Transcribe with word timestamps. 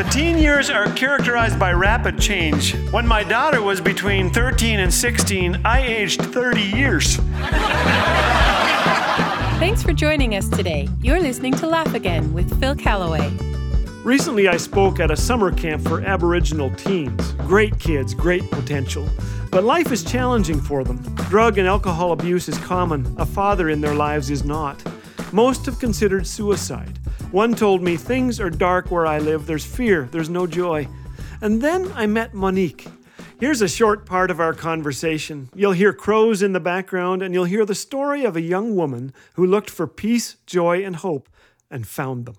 The 0.00 0.08
teen 0.08 0.38
years 0.38 0.70
are 0.70 0.90
characterized 0.94 1.58
by 1.58 1.74
rapid 1.74 2.18
change. 2.18 2.74
When 2.90 3.06
my 3.06 3.22
daughter 3.22 3.60
was 3.60 3.82
between 3.82 4.30
13 4.30 4.80
and 4.80 4.90
16, 4.90 5.60
I 5.62 5.86
aged 5.86 6.22
30 6.22 6.62
years. 6.62 7.16
Thanks 9.58 9.82
for 9.82 9.92
joining 9.92 10.36
us 10.36 10.48
today. 10.48 10.88
You're 11.02 11.20
listening 11.20 11.52
to 11.56 11.66
Laugh 11.66 11.92
Again 11.92 12.32
with 12.32 12.58
Phil 12.58 12.74
Callaway. 12.76 13.30
Recently, 14.02 14.48
I 14.48 14.56
spoke 14.56 15.00
at 15.00 15.10
a 15.10 15.16
summer 15.18 15.52
camp 15.52 15.82
for 15.86 16.00
Aboriginal 16.00 16.74
teens. 16.76 17.32
Great 17.46 17.78
kids, 17.78 18.14
great 18.14 18.50
potential. 18.50 19.06
But 19.50 19.64
life 19.64 19.92
is 19.92 20.02
challenging 20.02 20.62
for 20.62 20.82
them. 20.82 20.96
Drug 21.28 21.58
and 21.58 21.68
alcohol 21.68 22.12
abuse 22.12 22.48
is 22.48 22.56
common, 22.56 23.04
a 23.18 23.26
father 23.26 23.68
in 23.68 23.82
their 23.82 23.94
lives 23.94 24.30
is 24.30 24.44
not. 24.44 24.82
Most 25.30 25.66
have 25.66 25.78
considered 25.78 26.26
suicide. 26.26 26.99
One 27.32 27.54
told 27.54 27.80
me, 27.82 27.96
Things 27.96 28.40
are 28.40 28.50
dark 28.50 28.90
where 28.90 29.06
I 29.06 29.18
live, 29.18 29.46
there's 29.46 29.64
fear, 29.64 30.08
there's 30.10 30.28
no 30.28 30.46
joy. 30.46 30.88
And 31.40 31.62
then 31.62 31.90
I 31.94 32.06
met 32.06 32.34
Monique. 32.34 32.86
Here's 33.38 33.62
a 33.62 33.68
short 33.68 34.04
part 34.04 34.30
of 34.30 34.40
our 34.40 34.52
conversation. 34.52 35.48
You'll 35.54 35.72
hear 35.72 35.92
crows 35.92 36.42
in 36.42 36.52
the 36.52 36.60
background, 36.60 37.22
and 37.22 37.32
you'll 37.32 37.44
hear 37.44 37.64
the 37.64 37.74
story 37.74 38.24
of 38.24 38.36
a 38.36 38.40
young 38.40 38.74
woman 38.74 39.14
who 39.34 39.46
looked 39.46 39.70
for 39.70 39.86
peace, 39.86 40.36
joy, 40.44 40.84
and 40.84 40.96
hope 40.96 41.28
and 41.70 41.86
found 41.86 42.26
them. 42.26 42.36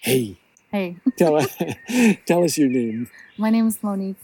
Hey, 0.00 0.36
Hey, 0.72 0.98
tell, 1.16 1.40
tell 2.26 2.44
us 2.44 2.56
your 2.56 2.68
name. 2.68 3.08
my 3.36 3.50
name 3.50 3.66
is 3.66 3.82
Monique 3.82 4.14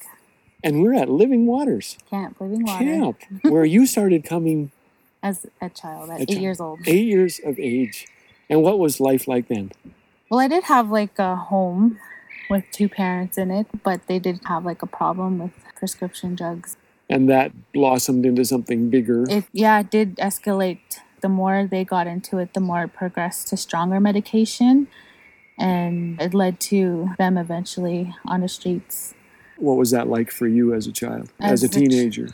And 0.62 0.80
we're 0.80 0.94
at 0.94 1.08
Living 1.08 1.44
Waters 1.44 1.98
Camp 2.08 2.40
Living 2.40 2.62
Water. 2.64 2.84
Camp, 2.84 3.16
where 3.42 3.64
you 3.64 3.84
started 3.84 4.22
coming 4.24 4.70
As 5.24 5.44
a 5.60 5.68
child, 5.70 6.08
at 6.10 6.20
A 6.20 6.22
eight 6.22 6.28
child. 6.28 6.40
years 6.42 6.60
old. 6.60 6.78
eight 6.86 7.06
years 7.06 7.40
of 7.44 7.58
age. 7.58 8.06
And 8.48 8.62
what 8.62 8.78
was 8.78 9.00
life 9.00 9.26
like 9.26 9.48
then? 9.48 9.72
Well, 10.30 10.40
I 10.40 10.48
did 10.48 10.64
have 10.64 10.90
like 10.90 11.18
a 11.18 11.36
home 11.36 11.98
with 12.48 12.64
two 12.72 12.88
parents 12.88 13.38
in 13.38 13.50
it, 13.50 13.66
but 13.82 14.06
they 14.06 14.18
did 14.18 14.40
have 14.46 14.64
like 14.64 14.82
a 14.82 14.86
problem 14.86 15.38
with 15.38 15.52
prescription 15.74 16.34
drugs. 16.34 16.76
And 17.08 17.28
that 17.28 17.52
blossomed 17.72 18.26
into 18.26 18.44
something 18.44 18.90
bigger. 18.90 19.24
It 19.28 19.44
yeah, 19.52 19.80
it 19.80 19.90
did 19.90 20.16
escalate. 20.16 20.80
The 21.20 21.28
more 21.28 21.66
they 21.66 21.84
got 21.84 22.06
into 22.06 22.38
it, 22.38 22.54
the 22.54 22.60
more 22.60 22.84
it 22.84 22.92
progressed 22.92 23.48
to 23.48 23.56
stronger 23.56 24.00
medication, 24.00 24.88
and 25.58 26.20
it 26.20 26.34
led 26.34 26.60
to 26.60 27.10
them 27.18 27.38
eventually 27.38 28.14
on 28.26 28.40
the 28.40 28.48
streets. 28.48 29.14
What 29.56 29.76
was 29.76 29.90
that 29.92 30.08
like 30.08 30.30
for 30.30 30.46
you 30.46 30.74
as 30.74 30.86
a 30.86 30.92
child, 30.92 31.30
as, 31.40 31.52
As 31.52 31.62
a 31.62 31.66
a 31.66 31.68
teenager? 31.68 32.28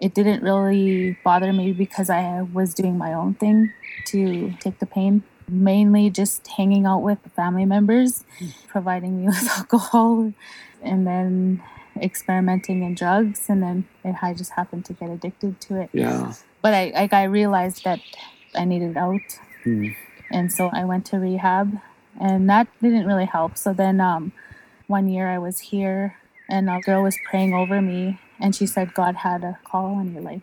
It 0.00 0.14
didn't 0.14 0.42
really 0.42 1.18
bother 1.24 1.52
me 1.52 1.72
because 1.72 2.08
I 2.08 2.42
was 2.42 2.74
doing 2.74 2.96
my 2.96 3.12
own 3.12 3.34
thing 3.34 3.72
to 4.06 4.54
take 4.60 4.78
the 4.78 4.86
pain. 4.86 5.24
Mainly 5.48 6.10
just 6.10 6.46
hanging 6.46 6.86
out 6.86 7.02
with 7.02 7.18
family 7.34 7.64
members, 7.64 8.24
providing 8.68 9.20
me 9.20 9.26
with 9.28 9.48
alcohol, 9.56 10.32
and 10.82 11.06
then 11.06 11.62
experimenting 12.00 12.82
in 12.82 12.94
drugs. 12.94 13.48
And 13.48 13.62
then 13.62 13.88
I 14.22 14.34
just 14.34 14.52
happened 14.52 14.84
to 14.86 14.92
get 14.92 15.10
addicted 15.10 15.60
to 15.62 15.82
it. 15.82 15.90
yeah. 15.92 16.34
But 16.60 16.74
I, 16.74 16.92
like, 16.94 17.12
I 17.12 17.24
realized 17.24 17.84
that 17.84 18.00
I 18.54 18.64
needed 18.64 18.96
out. 18.96 19.20
Hmm. 19.64 19.88
And 20.30 20.52
so 20.52 20.70
I 20.72 20.84
went 20.84 21.06
to 21.06 21.18
rehab, 21.18 21.78
and 22.20 22.48
that 22.50 22.68
didn't 22.82 23.06
really 23.06 23.24
help. 23.24 23.56
So 23.56 23.72
then 23.72 24.00
um, 24.00 24.32
one 24.86 25.08
year 25.08 25.28
I 25.28 25.38
was 25.38 25.60
here, 25.60 26.16
and 26.48 26.68
a 26.68 26.80
girl 26.80 27.02
was 27.02 27.16
praying 27.30 27.54
over 27.54 27.80
me, 27.80 28.20
and 28.38 28.54
she 28.54 28.66
said 28.66 28.94
God 28.94 29.16
had 29.16 29.44
a 29.44 29.58
call 29.64 29.94
on 29.94 30.12
your 30.12 30.22
life. 30.22 30.42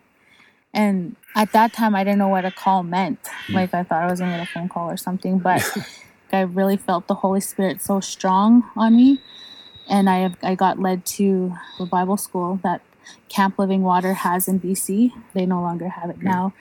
And 0.76 1.16
at 1.34 1.52
that 1.52 1.72
time, 1.72 1.94
I 1.96 2.04
didn't 2.04 2.18
know 2.18 2.28
what 2.28 2.44
a 2.44 2.50
call 2.50 2.82
meant. 2.82 3.18
Hmm. 3.46 3.54
Like 3.54 3.74
I 3.74 3.82
thought 3.82 4.02
I 4.02 4.10
was 4.10 4.20
gonna 4.20 4.36
get 4.36 4.48
a 4.48 4.52
phone 4.52 4.68
call 4.68 4.90
or 4.90 4.98
something, 4.98 5.38
but 5.38 5.66
I 6.32 6.42
really 6.42 6.76
felt 6.76 7.08
the 7.08 7.14
Holy 7.14 7.40
Spirit 7.40 7.80
so 7.80 7.98
strong 7.98 8.70
on 8.76 8.94
me, 8.94 9.18
and 9.88 10.08
I 10.08 10.34
I 10.42 10.54
got 10.54 10.78
led 10.78 11.06
to 11.16 11.54
the 11.78 11.86
Bible 11.86 12.18
school 12.18 12.60
that 12.62 12.82
Camp 13.30 13.58
Living 13.58 13.82
Water 13.82 14.12
has 14.12 14.48
in 14.48 14.60
BC. 14.60 15.12
They 15.32 15.46
no 15.46 15.62
longer 15.62 15.88
have 15.88 16.10
it 16.10 16.16
hmm. 16.16 16.26
now, 16.26 16.52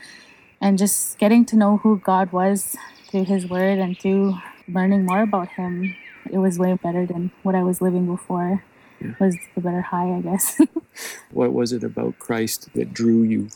and 0.62 0.78
just 0.78 1.20
getting 1.20 1.44
to 1.48 1.58
know 1.58 1.78
who 1.78 2.00
God 2.00 2.32
was 2.32 2.78
through 3.12 3.26
His 3.26 3.50
Word 3.50 3.80
and 3.80 4.00
through 4.00 4.38
learning 4.70 5.06
more 5.06 5.24
about 5.24 5.50
Him, 5.50 5.94
it 6.32 6.38
was 6.38 6.58
way 6.58 6.74
better 6.82 7.06
than 7.06 7.32
what 7.44 7.54
I 7.54 7.64
was 7.64 7.82
living 7.82 8.06
before. 8.06 8.64
Was 9.20 9.36
the 9.54 9.62
better 9.62 9.82
high, 9.82 10.16
I 10.16 10.22
guess. 10.22 10.60
What 11.32 11.52
was 11.52 11.74
it 11.74 11.84
about 11.84 12.18
Christ 12.18 12.70
that 12.76 12.94
drew 12.94 13.24
you? 13.24 13.50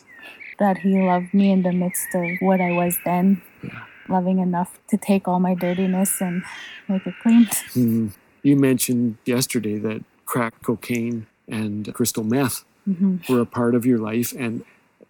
That 0.60 0.78
he 0.78 1.00
loved 1.00 1.34
me 1.34 1.50
in 1.50 1.62
the 1.62 1.72
midst 1.72 2.14
of 2.14 2.28
what 2.38 2.60
I 2.60 2.70
was 2.70 2.96
then, 3.04 3.42
loving 4.08 4.38
enough 4.38 4.78
to 4.88 4.96
take 4.96 5.26
all 5.26 5.40
my 5.40 5.54
dirtiness 5.54 6.20
and 6.20 6.44
make 6.86 7.06
it 7.06 7.14
clean. 7.22 7.48
Hmm. 7.72 8.08
You 8.42 8.56
mentioned 8.56 9.16
yesterday 9.24 9.78
that 9.78 10.04
crack 10.24 10.54
cocaine 10.62 11.26
and 11.48 11.92
crystal 11.92 12.24
meth 12.24 12.64
were 13.28 13.40
a 13.40 13.46
part 13.46 13.74
of 13.74 13.84
your 13.84 13.98
life. 13.98 14.32
And 14.38 14.64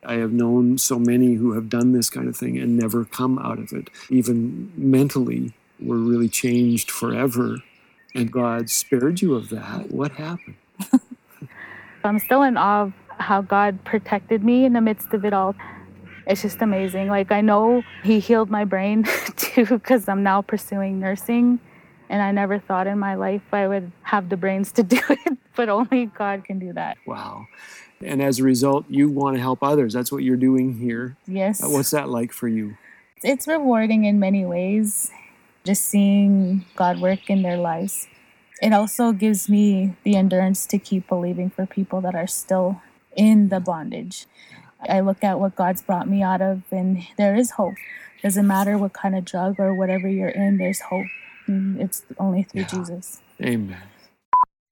I 0.05 0.15
have 0.15 0.33
known 0.33 0.79
so 0.79 0.99
many 0.99 1.35
who 1.35 1.53
have 1.53 1.69
done 1.69 1.93
this 1.93 2.09
kind 2.09 2.29
of 2.29 2.37
thing 2.37 2.59
and 2.59 2.77
never 2.77 3.05
come 3.05 3.39
out 3.39 3.59
of 3.59 3.73
it, 3.73 3.91
even 4.09 4.73
mentally, 4.77 5.53
were 5.79 5.99
really 5.99 6.29
changed 6.29 6.91
forever. 6.91 7.59
And 8.15 8.33
God 8.33 8.71
spared 8.71 9.21
you 9.21 9.35
of 9.35 9.51
that. 9.51 9.91
What 9.91 10.13
happened? 10.13 10.57
I'm 12.05 12.19
still 12.19 12.43
in 12.43 12.57
awe 12.57 12.83
of 12.83 12.93
how 13.21 13.43
God 13.43 13.85
protected 13.85 14.43
me 14.43 14.65
in 14.65 14.73
the 14.73 14.81
midst 14.81 15.13
of 15.15 15.25
it 15.25 15.33
all. 15.33 15.55
It's 16.27 16.43
just 16.43 16.61
amazing. 16.63 17.09
Like, 17.09 17.31
I 17.33 17.41
know 17.41 17.83
He 18.03 18.21
healed 18.21 18.51
my 18.51 18.65
brain 18.65 19.05
too, 19.37 19.67
because 19.67 20.09
I'm 20.09 20.23
now 20.23 20.43
pursuing 20.43 20.99
nursing. 21.01 21.61
And 22.09 22.21
I 22.23 22.33
never 22.33 22.59
thought 22.59 22.89
in 22.89 22.99
my 22.99 23.15
life 23.15 23.43
I 23.53 23.69
would 23.69 23.93
have 24.03 24.29
the 24.29 24.37
brains 24.37 24.73
to 24.73 24.83
do 24.97 25.01
it, 25.09 25.39
but 25.55 25.69
only 25.69 26.07
God 26.07 26.45
can 26.45 26.59
do 26.59 26.73
that. 26.73 26.99
Wow. 27.07 27.47
And 28.03 28.21
as 28.23 28.41
a 28.41 28.43
result, 28.45 28.87
you 28.89 29.09
want 29.09 29.37
to 29.37 29.41
help 29.41 29.63
others. 29.63 29.93
That's 29.93 30.11
what 30.11 30.25
you're 30.25 30.37
doing 30.37 30.75
here. 30.79 31.17
Yes. 31.27 31.63
Uh, 31.63 31.69
What's 31.69 31.91
that 31.93 32.09
like 32.09 32.33
for 32.33 32.49
you? 32.49 32.77
it's 33.23 33.47
rewarding 33.47 34.05
in 34.07 34.19
many 34.19 34.47
ways 34.47 35.11
just 35.63 35.85
seeing 35.85 36.65
god 36.75 36.99
work 37.03 37.29
in 37.29 37.43
their 37.43 37.59
lives 37.59 38.09
it 38.63 38.73
also 38.73 39.13
gives 39.13 39.47
me 39.47 39.95
the 40.05 40.17
endurance 40.17 40.65
to 40.65 40.79
keep 40.79 41.07
believing 41.07 41.51
for 41.51 41.67
people 41.67 42.01
that 42.01 42.15
are 42.15 42.27
still 42.27 42.81
in 43.17 43.49
the 43.49 43.61
bondage 43.61 44.27
i 44.89 45.01
look 45.01 45.23
at 45.23 45.39
what 45.39 45.55
god's 45.57 45.83
brought 45.83 46.09
me 46.09 46.23
out 46.23 46.41
of 46.41 46.63
and 46.71 47.07
there 47.17 47.35
is 47.35 47.53
hope 47.53 47.75
doesn't 48.23 48.47
matter 48.47 48.77
what 48.77 48.93
kind 48.93 49.17
of 49.17 49.25
drug 49.25 49.59
or 49.59 49.75
whatever 49.75 50.09
you're 50.09 50.29
in 50.29 50.59
there's 50.59 50.81
hope 50.81 51.07
and 51.47 51.81
it's 51.81 52.05
only 52.19 52.43
through 52.43 52.65
jesus 52.65 53.21
Amen. 53.43 53.81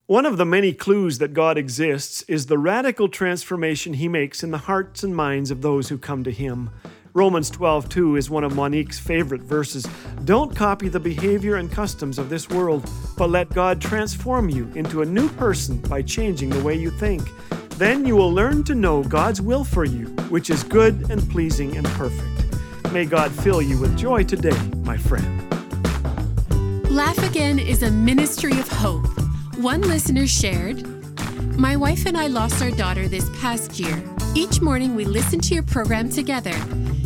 One 0.07 0.27
of 0.27 0.37
the 0.37 0.45
many 0.45 0.73
clues 0.73 1.19
that 1.19 1.35
God 1.35 1.59
exists 1.59 2.23
is 2.23 2.47
the 2.47 2.59
radical 2.59 3.09
transformation 3.09 3.95
he 3.95 4.09
makes 4.09 4.43
in 4.43 4.51
the 4.51 4.59
hearts 4.59 5.03
and 5.03 5.15
minds 5.15 5.51
of 5.51 5.61
those 5.61 5.89
who 5.89 5.99
come 5.99 6.25
to 6.25 6.31
him. 6.31 6.71
Romans 7.15 7.51
12:2 7.51 8.17
is 8.17 8.31
one 8.31 8.45
of 8.45 8.55
Monique's 8.55 8.99
favorite 8.99 9.43
verses. 9.43 9.87
Don't 10.25 10.55
copy 10.55 10.89
the 10.89 11.01
behavior 11.01 11.57
and 11.57 11.71
customs 11.71 12.19
of 12.19 12.29
this 12.29 12.49
world, 12.49 12.89
but 13.17 13.31
let 13.31 13.51
God 13.51 13.81
transform 13.81 14.49
you 14.49 14.71
into 14.75 15.03
a 15.03 15.07
new 15.07 15.29
person 15.31 15.79
by 15.79 16.01
changing 16.03 16.51
the 16.51 16.63
way 16.63 16.75
you 16.75 16.91
think. 16.91 17.29
Then 17.79 18.05
you 18.05 18.17
will 18.17 18.33
learn 18.33 18.65
to 18.65 18.75
know 18.75 19.05
God's 19.05 19.41
will 19.41 19.63
for 19.63 19.85
you, 19.85 20.07
which 20.31 20.51
is 20.51 20.65
good 20.65 21.13
and 21.13 21.31
pleasing 21.31 21.77
and 21.77 21.87
perfect. 21.91 22.93
May 22.93 23.05
God 23.05 23.31
fill 23.31 23.63
you 23.63 23.79
with 23.79 23.97
joy 23.97 24.25
today, 24.25 24.59
my 24.83 24.97
friend. 24.97 25.45
Laugh 26.91 27.23
Again 27.23 27.61
is 27.61 27.85
a 27.85 27.91
ministry 27.93 28.59
of 28.59 28.67
hope. 28.67 29.07
One 29.59 29.83
listener 29.83 30.27
shared 30.27 30.85
My 31.57 31.77
wife 31.77 32.05
and 32.05 32.17
I 32.17 32.27
lost 32.27 32.61
our 32.63 32.73
daughter 32.73 33.07
this 33.07 33.31
past 33.41 33.79
year. 33.79 34.03
Each 34.35 34.61
morning 34.61 34.97
we 34.97 35.05
listen 35.05 35.39
to 35.39 35.55
your 35.55 35.63
program 35.63 36.09
together. 36.09 36.57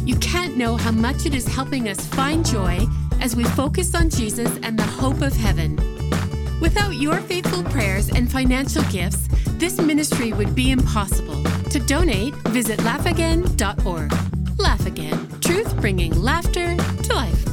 You 0.07 0.17
can't 0.21 0.57
know 0.57 0.79
how 0.79 0.93
much 0.93 1.27
it 1.27 1.35
is 1.35 1.47
helping 1.47 1.91
us 1.91 2.01
find 2.07 2.47
joy 2.47 2.87
as 3.21 3.37
we 3.37 3.45
focus 3.45 3.95
on 3.95 4.09
Jesus 4.09 4.51
and 4.63 4.79
the 4.79 4.85
hope 4.85 5.21
of 5.21 5.35
heaven. 5.35 5.92
Without 6.63 6.95
your 6.95 7.21
faithful 7.23 7.65
prayers 7.65 8.09
and 8.09 8.31
financial 8.31 8.85
gifts, 8.85 9.29
this 9.59 9.81
ministry 9.81 10.33
would 10.33 10.55
be 10.55 10.71
impossible. 10.71 11.43
To 11.71 11.81
donate, 11.81 12.35
visit 12.55 12.79
laughagain.org. 12.79 14.13
Laugh 14.61 14.87
Again, 14.87 15.29
truth 15.41 15.77
bringing 15.81 16.15
laughter 16.23 16.77
to 16.77 17.15
life. 17.15 17.52